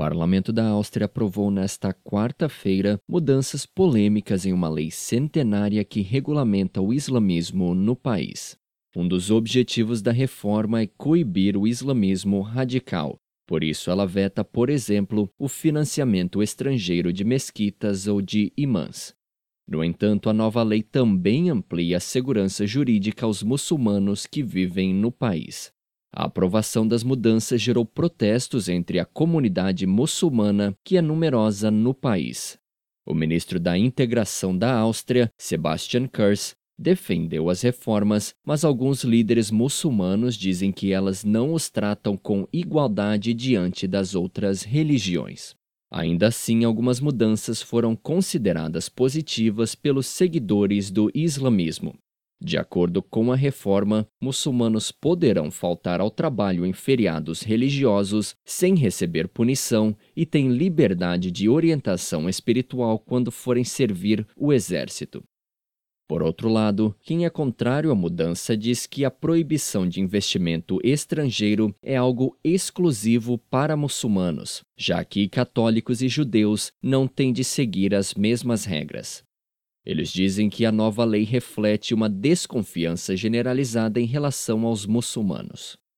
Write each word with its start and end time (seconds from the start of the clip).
parlamento 0.00 0.50
da 0.50 0.66
Áustria 0.66 1.04
aprovou 1.04 1.50
nesta 1.50 1.92
quarta-feira 1.92 2.98
mudanças 3.06 3.66
polêmicas 3.66 4.46
em 4.46 4.52
uma 4.54 4.66
lei 4.66 4.90
centenária 4.90 5.84
que 5.84 6.00
regulamenta 6.00 6.80
o 6.80 6.94
islamismo 6.94 7.74
no 7.74 7.94
país. 7.94 8.56
Um 8.96 9.06
dos 9.06 9.30
objetivos 9.30 10.00
da 10.00 10.10
reforma 10.10 10.80
é 10.80 10.86
coibir 10.86 11.54
o 11.54 11.68
islamismo 11.68 12.40
radical. 12.40 13.18
Por 13.46 13.62
isso, 13.62 13.90
ela 13.90 14.06
veta, 14.06 14.42
por 14.42 14.70
exemplo, 14.70 15.30
o 15.38 15.48
financiamento 15.48 16.42
estrangeiro 16.42 17.12
de 17.12 17.22
mesquitas 17.22 18.06
ou 18.06 18.22
de 18.22 18.54
imãs. 18.56 19.14
No 19.68 19.84
entanto, 19.84 20.30
a 20.30 20.32
nova 20.32 20.62
lei 20.62 20.82
também 20.82 21.50
amplia 21.50 21.98
a 21.98 22.00
segurança 22.00 22.66
jurídica 22.66 23.26
aos 23.26 23.42
muçulmanos 23.42 24.26
que 24.26 24.42
vivem 24.42 24.94
no 24.94 25.12
país. 25.12 25.70
A 26.12 26.24
aprovação 26.24 26.86
das 26.86 27.04
mudanças 27.04 27.62
gerou 27.62 27.84
protestos 27.84 28.68
entre 28.68 28.98
a 28.98 29.04
comunidade 29.04 29.86
muçulmana, 29.86 30.76
que 30.84 30.96
é 30.96 31.02
numerosa 31.02 31.70
no 31.70 31.94
país. 31.94 32.58
O 33.06 33.14
ministro 33.14 33.60
da 33.60 33.78
Integração 33.78 34.56
da 34.56 34.74
Áustria, 34.74 35.30
Sebastian 35.38 36.08
Kurz, 36.08 36.54
defendeu 36.78 37.50
as 37.50 37.60
reformas, 37.60 38.34
mas 38.44 38.64
alguns 38.64 39.04
líderes 39.04 39.50
muçulmanos 39.50 40.34
dizem 40.34 40.72
que 40.72 40.92
elas 40.92 41.24
não 41.24 41.52
os 41.52 41.68
tratam 41.68 42.16
com 42.16 42.48
igualdade 42.52 43.34
diante 43.34 43.86
das 43.86 44.14
outras 44.14 44.62
religiões. 44.62 45.54
Ainda 45.92 46.28
assim, 46.28 46.64
algumas 46.64 47.00
mudanças 47.00 47.60
foram 47.60 47.94
consideradas 47.94 48.88
positivas 48.88 49.74
pelos 49.74 50.06
seguidores 50.06 50.90
do 50.90 51.10
islamismo. 51.14 51.94
De 52.42 52.56
acordo 52.56 53.02
com 53.02 53.30
a 53.30 53.36
reforma, 53.36 54.08
muçulmanos 54.18 54.90
poderão 54.90 55.50
faltar 55.50 56.00
ao 56.00 56.10
trabalho 56.10 56.64
em 56.64 56.72
feriados 56.72 57.42
religiosos 57.42 58.34
sem 58.44 58.74
receber 58.74 59.28
punição 59.28 59.94
e 60.16 60.24
têm 60.24 60.48
liberdade 60.48 61.30
de 61.30 61.50
orientação 61.50 62.28
espiritual 62.28 62.98
quando 62.98 63.30
forem 63.30 63.62
servir 63.62 64.26
o 64.34 64.54
exército. 64.54 65.22
Por 66.08 66.24
outro 66.24 66.48
lado, 66.48 66.92
quem 67.02 67.24
é 67.24 67.30
contrário 67.30 67.92
à 67.92 67.94
mudança 67.94 68.56
diz 68.56 68.84
que 68.84 69.04
a 69.04 69.10
proibição 69.12 69.86
de 69.88 70.00
investimento 70.00 70.80
estrangeiro 70.82 71.72
é 71.80 71.94
algo 71.94 72.36
exclusivo 72.42 73.38
para 73.38 73.76
muçulmanos, 73.76 74.62
já 74.76 75.04
que 75.04 75.28
católicos 75.28 76.02
e 76.02 76.08
judeus 76.08 76.72
não 76.82 77.06
têm 77.06 77.32
de 77.32 77.44
seguir 77.44 77.94
as 77.94 78.14
mesmas 78.14 78.64
regras. 78.64 79.22
Eles 79.84 80.12
dizem 80.12 80.50
que 80.50 80.66
a 80.66 80.72
nova 80.72 81.04
lei 81.04 81.24
reflete 81.24 81.94
uma 81.94 82.08
desconfiança 82.08 83.16
generalizada 83.16 83.98
em 83.98 84.04
relação 84.04 84.66
aos 84.66 84.84
muçulmanos. 84.84 85.79